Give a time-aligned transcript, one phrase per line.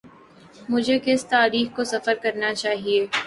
[0.69, 3.05] مجھے کس تاریخ کو سفر کرنا چاہیے۔